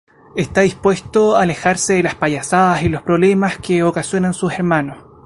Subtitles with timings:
[0.35, 4.97] Está dispuesto a alejarse de las payasadas y los problemas que ocasionan sus hermanos.